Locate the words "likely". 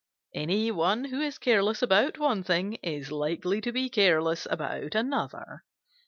3.11-3.61